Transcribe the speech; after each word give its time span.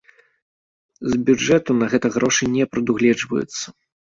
З 1.13 1.19
бюджэту 1.27 1.71
на 1.83 1.91
гэта 1.93 2.07
грошы 2.17 2.43
не 2.55 2.65
прадугледжваюцца. 2.73 3.63